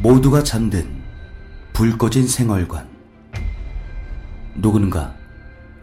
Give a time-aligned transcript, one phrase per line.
[0.00, 1.02] 모두가 잠든
[1.72, 2.88] 불 꺼진 생활관.
[4.54, 5.16] 누군가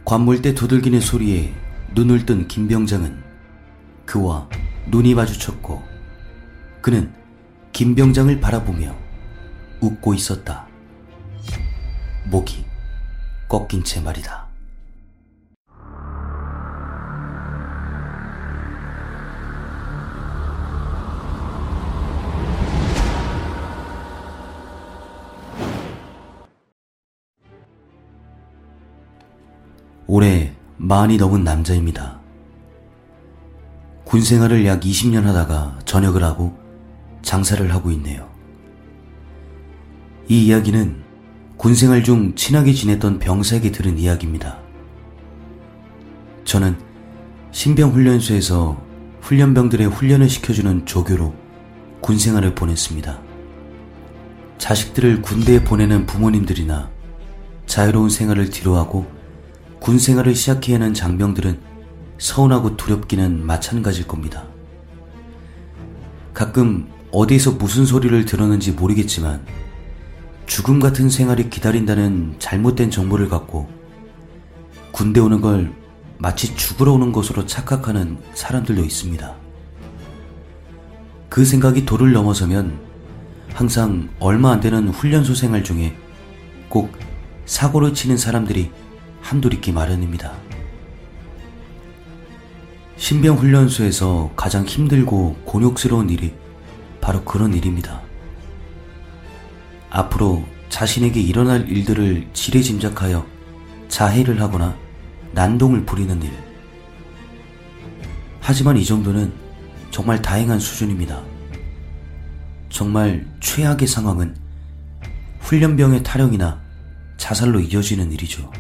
[0.06, 1.54] 관물대 두들기는 소리에
[1.94, 3.22] 눈을 뜬 김병장은
[4.06, 4.48] 그와
[4.88, 5.84] 눈이 마주쳤고
[6.82, 7.14] 그는
[7.74, 8.96] 김병장을 바라보며
[9.82, 10.66] 웃고 있었다.
[12.26, 12.64] 목이
[13.50, 14.45] 꺾인 채 말이다.
[30.96, 32.22] 만이 넘은 남자입니다.
[34.06, 36.58] 군 생활을 약 20년 하다가 전역을 하고
[37.22, 38.30] 장사를 하고 있네요.
[40.30, 41.04] 이 이야기는
[41.58, 44.58] 군 생활 중 친하게 지냈던 병사에게 들은 이야기입니다.
[46.46, 46.78] 저는
[47.52, 48.82] 신병훈련소에서
[49.20, 51.36] 훈련병들의 훈련을 시켜주는 조교로
[52.00, 53.20] 군 생활을 보냈습니다.
[54.60, 56.90] 자식들을 군대에 보내는 부모님들이나
[57.66, 59.15] 자유로운 생활을 뒤로하고
[59.86, 61.60] 군 생활을 시작해야 하는 장병들은
[62.18, 64.48] 서운하고 두렵기는 마찬가지일 겁니다.
[66.34, 69.46] 가끔 어디에서 무슨 소리를 들었는지 모르겠지만
[70.48, 73.70] 죽음 같은 생활이 기다린다는 잘못된 정보를 갖고
[74.92, 75.72] 군대 오는 걸
[76.18, 79.36] 마치 죽으러 오는 것으로 착각하는 사람들도 있습니다.
[81.30, 82.80] 그 생각이 도를 넘어서면
[83.54, 85.96] 항상 얼마 안 되는 훈련소 생활 중에
[86.70, 86.92] 꼭
[87.46, 88.72] 사고를 치는 사람들이
[89.26, 90.34] 한둘 있기 마련입니다.
[92.98, 96.36] 신병훈련소에서 가장 힘들고 곤욕스러운 일이
[97.02, 98.04] 바로 그런 일입니다.
[99.90, 103.26] 앞으로 자신에게 일어날 일들을 지레 짐작하여
[103.88, 104.78] 자해를 하거나
[105.32, 106.32] 난동을 부리는 일.
[108.40, 109.34] 하지만 이 정도는
[109.90, 111.24] 정말 다행한 수준입니다.
[112.70, 114.36] 정말 최악의 상황은
[115.40, 116.62] 훈련병의 탈영이나
[117.18, 118.52] 자살로 이어지는 일이죠.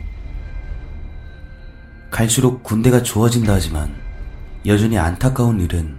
[2.15, 3.93] 갈수록 군대가 좋아진다 하지만
[4.65, 5.98] 여전히 안타까운 일은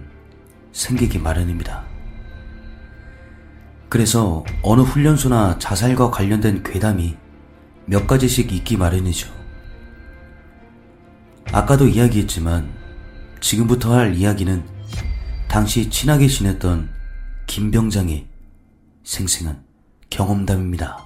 [0.71, 1.85] 생기기 마련입니다.
[3.87, 7.15] 그래서 어느 훈련소나 자살과 관련된 괴담이
[7.85, 9.31] 몇 가지씩 있기 마련이죠.
[11.51, 12.67] 아까도 이야기했지만
[13.39, 14.65] 지금부터 할 이야기는
[15.47, 16.89] 당시 친하게 지냈던
[17.45, 18.27] 김병장의
[19.03, 19.63] 생생한
[20.09, 20.97] 경험담입니다.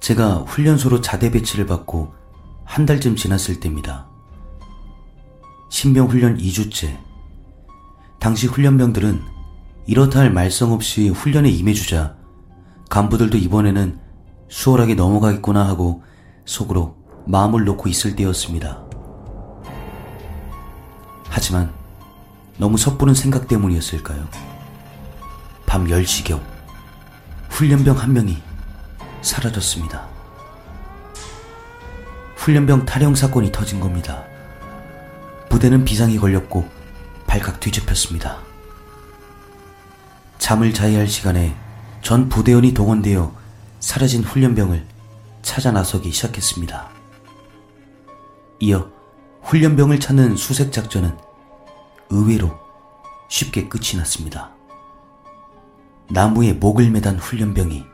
[0.00, 2.16] 제가 훈련소로 자대 배치를 받고
[2.68, 4.06] 한 달쯤 지났을 때입니다.
[5.70, 6.98] 신병훈련 2주째.
[8.20, 9.22] 당시 훈련병들은
[9.86, 12.14] 이렇다 할 말썽 없이 훈련에 임해주자
[12.90, 13.98] 간부들도 이번에는
[14.50, 16.02] 수월하게 넘어가겠구나 하고
[16.44, 16.96] 속으로
[17.26, 18.84] 마음을 놓고 있을 때였습니다.
[21.30, 21.72] 하지만
[22.58, 24.28] 너무 섣부른 생각 때문이었을까요?
[25.64, 26.40] 밤 10시경
[27.48, 28.36] 훈련병 한 명이
[29.22, 30.07] 사라졌습니다.
[32.48, 34.24] 훈련병 탈영 사건이 터진 겁니다.
[35.50, 36.66] 부대는 비상이 걸렸고
[37.26, 38.38] 발칵 뒤집혔습니다.
[40.38, 41.54] 잠을 자야 할 시간에
[42.00, 43.34] 전 부대원이 동원되어
[43.80, 44.86] 사라진 훈련병을
[45.42, 46.88] 찾아 나서기 시작했습니다.
[48.60, 48.90] 이어
[49.42, 51.18] 훈련병을 찾는 수색 작전은
[52.08, 52.58] 의외로
[53.28, 54.52] 쉽게 끝이 났습니다.
[56.08, 57.84] 나무에 목을 매단 훈련병이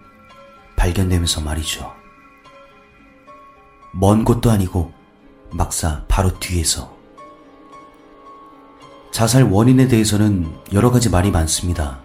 [0.76, 2.03] 발견되면서 말이죠.
[3.96, 4.92] 먼 곳도 아니고
[5.52, 6.92] 막사 바로 뒤에서.
[9.12, 12.00] 자살 원인에 대해서는 여러 가지 말이 많습니다.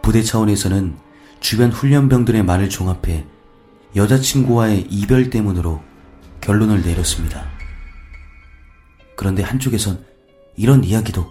[0.00, 0.96] 부대 차원에서는
[1.40, 3.26] 주변 훈련병들의 말을 종합해
[3.94, 5.82] 여자친구와의 이별 때문으로
[6.40, 7.44] 결론을 내렸습니다.
[9.14, 10.02] 그런데 한쪽에선
[10.56, 11.26] 이런 이야기도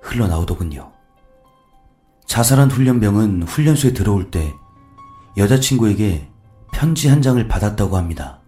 [0.00, 0.92] 흘러나오더군요.
[2.26, 4.54] 자살한 훈련병은 훈련소에 들어올 때
[5.36, 6.28] 여자친구에게
[6.72, 8.39] 편지 한 장을 받았다고 합니다.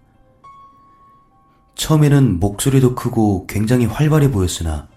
[1.74, 4.88] 처음에는 목소리도 크고 굉장히 활발해 보였으나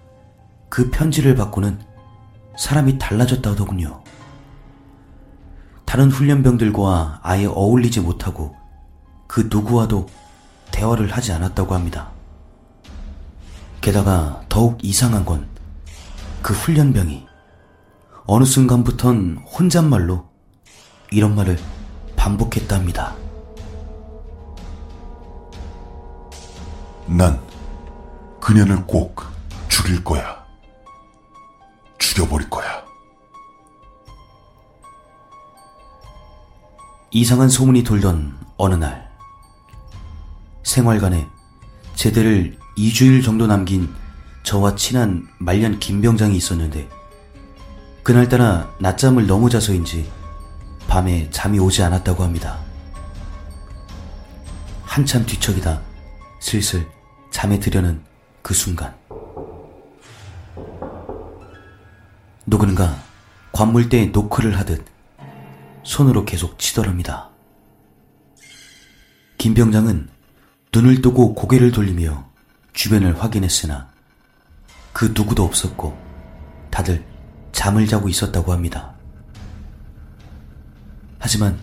[0.69, 1.79] 그 편지를 받고는
[2.57, 4.03] 사람이 달라졌다 하더군요.
[5.85, 8.55] 다른 훈련병들과 아예 어울리지 못하고
[9.27, 10.07] 그 누구와도
[10.71, 12.11] 대화를 하지 않았다고 합니다.
[13.81, 15.55] 게다가 더욱 이상한 건
[16.45, 17.25] 그 훈련병이
[18.27, 20.29] 어느 순간부턴 혼잣말로
[21.11, 21.57] 이런 말을
[22.15, 23.15] 반복했답니다.
[27.17, 27.41] 난
[28.41, 29.23] 그녀를 꼭
[29.69, 30.45] 죽일 거야.
[31.97, 32.83] 죽여버릴 거야.
[37.11, 39.09] 이상한 소문이 돌던 어느 날,
[40.63, 41.25] 생활관에
[41.93, 43.95] 제대를 2주일 정도 남긴
[44.43, 46.89] 저와 친한 말년 김병장이 있었는데,
[48.03, 50.11] 그날따라 낮잠을 너무 자서인지
[50.89, 52.59] 밤에 잠이 오지 않았다고 합니다.
[54.83, 55.81] 한참 뒤척이다
[56.41, 56.85] 슬슬
[57.35, 58.01] 잠에 들려는
[58.41, 58.95] 그 순간
[62.45, 62.97] 누군가
[63.51, 64.85] 관물대에 노크를 하듯
[65.83, 67.29] 손으로 계속 치더랍니다.
[69.37, 70.07] 김 병장은
[70.73, 72.25] 눈을 뜨고 고개를 돌리며
[72.71, 73.89] 주변을 확인했으나
[74.93, 75.93] 그 누구도 없었고
[76.71, 77.05] 다들
[77.51, 78.95] 잠을 자고 있었다고 합니다.
[81.19, 81.59] 하지만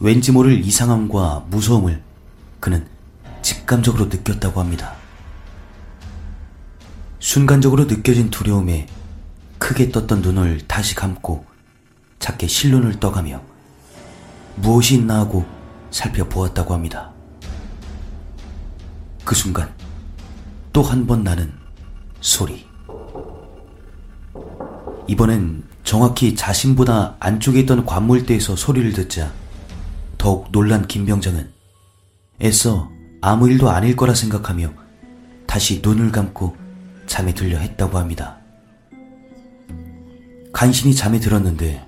[0.00, 2.02] 왠지 모를 이상함과 무서움을
[2.60, 2.88] 그는
[3.42, 5.01] 직감적으로 느꼈다고 합니다.
[7.22, 8.88] 순간적으로 느껴진 두려움에
[9.58, 11.44] 크게 떴던 눈을 다시 감고
[12.18, 13.40] 작게 실눈을 떠가며
[14.56, 15.46] 무엇이 있나 하고
[15.92, 17.12] 살펴보았다고 합니다.
[19.24, 19.72] 그 순간
[20.72, 21.52] 또 한 번 나는
[22.20, 22.66] 소리.
[25.06, 29.32] 이번엔 정확히 자신보다 안쪽에 있던 관물대에서 소리를 듣자
[30.18, 31.52] 더욱 놀란 김병장은
[32.42, 32.90] 애써
[33.20, 34.72] 아무 일도 아닐 거라 생각하며
[35.46, 36.61] 다시 눈을 감고
[37.12, 38.38] 잠에 들려 했다고 합니다.
[40.50, 41.86] 간신히 잠에 들었는데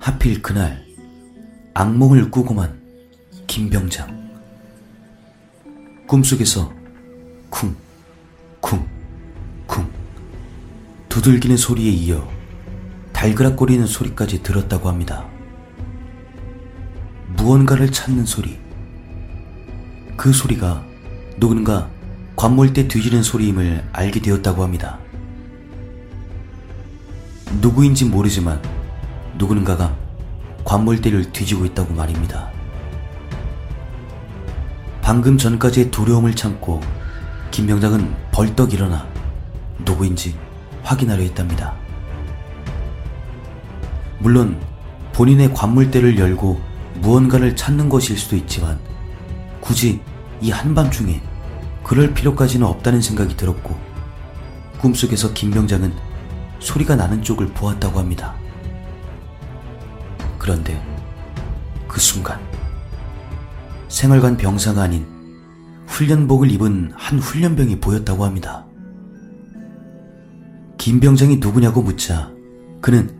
[0.00, 0.84] 하필 그날
[1.72, 2.82] 악몽을 꾸고만
[3.46, 4.28] 김병장
[6.08, 6.74] 꿈속에서
[7.48, 7.76] 쿵,
[8.60, 8.84] 쿵,
[9.68, 9.88] 쿵
[11.08, 12.28] 두들기는 소리에 이어
[13.12, 15.28] 달그락거리는 소리까지 들었다고 합니다.
[17.36, 18.58] 무언가를 찾는 소리.
[20.16, 20.84] 그 소리가
[21.38, 21.88] 누군가
[22.40, 24.98] 관몰대 뒤지는 소리임을 알게 되었다고 합니다.
[27.60, 28.62] 누구인지 모르지만
[29.36, 29.94] 누군가가
[30.64, 32.50] 관몰대를 뒤지고 있다고 말입니다.
[35.02, 36.80] 방금 전까지의 두려움을 참고
[37.50, 39.06] 김병장은 벌떡 일어나
[39.84, 40.34] 누구인지
[40.82, 41.74] 확인하려 했답니다.
[44.18, 44.58] 물론
[45.12, 46.58] 본인의 관물대를 열고
[47.02, 48.78] 무언가를 찾는 것일 수도 있지만
[49.60, 50.00] 굳이
[50.40, 51.28] 이 한밤중에
[51.90, 53.76] 그럴 필요까지는 없다는 생각이 들었고
[54.80, 55.92] 꿈속에서 김병장은
[56.60, 58.36] 소리가 나는 쪽을 보았다고 합니다.
[60.38, 60.80] 그런데
[61.88, 62.38] 그 순간
[63.88, 65.04] 생활관 병사가 아닌
[65.88, 68.64] 훈련복을 입은 한 훈련병이 보였다고 합니다.
[70.78, 72.30] 김 병장이 누구냐고 묻자
[72.80, 73.12] 그는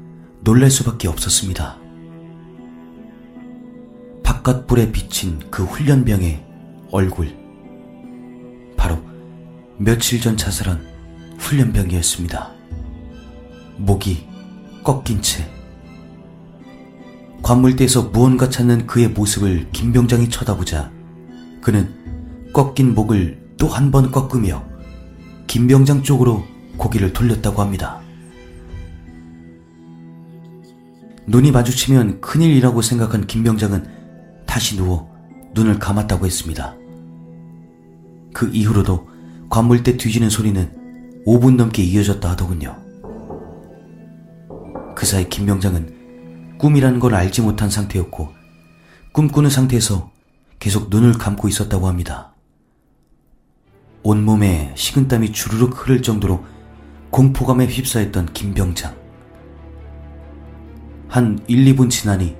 [0.44, 1.76] 놀랄 수밖에 없었습니다.
[4.22, 6.46] 바깥불에 비친 그 훈련병의
[6.92, 7.39] 얼굴.
[9.82, 10.86] 며칠 전 자살한
[11.38, 12.50] 훈련병이었습니다.
[13.78, 14.26] 목이
[14.84, 15.50] 꺾인 채.
[17.42, 20.92] 관물대에서 무언가 찾는 그의 모습을 김병장이 쳐다보자
[21.62, 24.62] 그는 꺾인 목을 또 한 번 꺾으며
[25.46, 26.44] 김병장 쪽으로
[26.76, 28.00] 고개를 돌렸다고 합니다.
[31.26, 33.86] 눈이 마주치면 큰일이라고 생각한 김병장은
[34.46, 35.10] 다시 누워
[35.54, 36.76] 눈을 감았다고 했습니다.
[38.34, 39.08] 그 이후로도
[39.50, 42.80] 관물대 뒤지는 소리는 5분 넘게 이어졌다 하더군요.
[44.94, 48.32] 그 사이 김병장은 꿈이라는 걸 알지 못한 상태였고
[49.12, 50.12] 꿈꾸는 상태에서
[50.60, 52.32] 계속 눈을 감고 있었다고 합니다.
[54.04, 56.44] 온몸에 식은땀이 주르륵 흐를 정도로
[57.10, 58.96] 공포감에 휩싸였던 김병장.
[61.08, 62.36] 한 1, 2분 지나니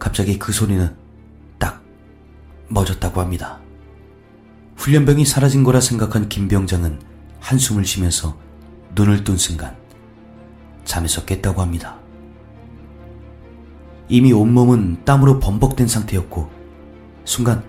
[0.00, 0.96] 갑자기 그 소리는
[1.58, 1.80] 딱
[2.68, 3.60] 멎었다고 합니다.
[4.80, 7.00] 훈련병이 사라진 거라 생각한 김병장은
[7.38, 8.38] 한숨을 쉬면서
[8.94, 9.76] 눈을 뜬 순간
[10.86, 11.98] 잠에서 깼다고 합니다.
[14.08, 16.48] 이미 온몸은 땀으로 범벅된 상태였고
[17.26, 17.62] 순간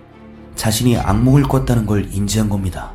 [0.54, 2.94] 자신이 악몽을 꿨다는 걸 인지한 겁니다.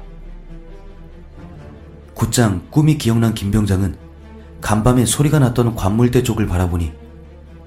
[2.15, 3.97] 곧장 꿈이 기억난 김병장은
[4.61, 6.91] 간밤에 소리가 났던 관물대 쪽을 바라보니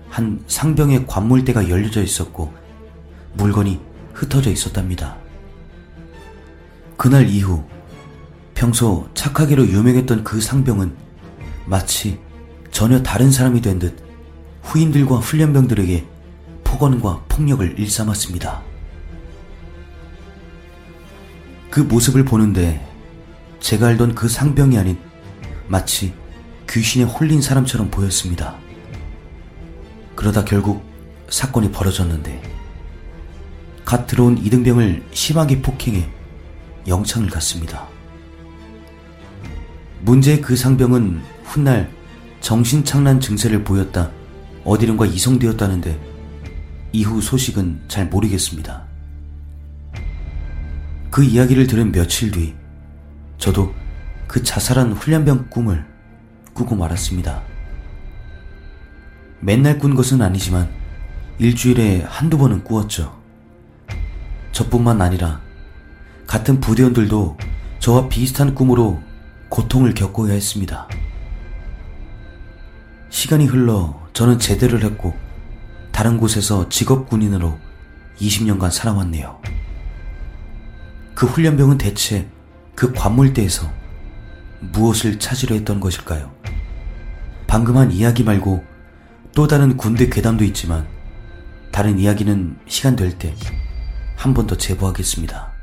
[0.08, 2.52] 한 상병의 관물대가 열려져 있었고
[3.34, 3.80] 물건이
[4.14, 5.29] 흩어져 있었답니다.
[7.00, 7.64] 그날 이후
[8.52, 10.94] 평소 착하기로 유명했던 그 상병은
[11.64, 12.20] 마치
[12.72, 13.96] 전혀 다른 사람이 된 듯
[14.64, 16.06] 후임들과 훈련병들에게
[16.62, 18.62] 폭언과 폭력을 일삼았습니다.
[21.70, 22.86] 그 모습을 보는데
[23.60, 24.98] 제가 알던 그 상병이 아닌
[25.68, 26.12] 마치
[26.68, 28.58] 귀신에 홀린 사람처럼 보였습니다.
[30.14, 30.84] 그러다 결국
[31.30, 32.42] 사건이 벌어졌는데
[33.86, 36.19] 갓 들어온 이등병을 심하게 폭행해
[36.86, 37.86] 영창을 갔습니다.
[40.00, 41.90] 문제의 그 상병은 훗날
[42.40, 44.10] 정신착란 증세를 보였다
[44.64, 45.98] 어디론가 이송되었다는데
[46.92, 48.86] 이후 소식은 잘 모르겠습니다.
[51.10, 52.54] 그 이야기를 들은 며칠 뒤
[53.38, 53.74] 저도
[54.26, 55.84] 그 자살한 훈련병 꿈을
[56.54, 57.42] 꾸고 말았습니다.
[59.40, 60.70] 맨날 꾼 것은 아니지만
[61.38, 63.18] 일주일에 한두 번은 꾸었죠.
[64.52, 65.40] 저뿐만 아니라
[66.30, 67.36] 같은 부대원들도
[67.80, 69.02] 저와 비슷한 꿈으로
[69.48, 70.86] 고통을 겪어야 했습니다.
[73.08, 75.12] 시간이 흘러 저는 제대를 했고
[75.90, 77.58] 다른 곳에서 직업 군인으로
[78.20, 79.42] 20년간 살아왔네요.
[81.16, 82.28] 그 훈련병은 대체
[82.76, 83.68] 그 관물대에서
[84.60, 86.30] 무엇을 찾으려 했던 것일까요?
[87.48, 88.64] 방금 한 이야기 말고
[89.34, 90.86] 또 다른 군대 괴담도 있지만
[91.72, 93.34] 다른 이야기는 시간 될 때
[94.16, 95.59] 한 번 더 제보하겠습니다.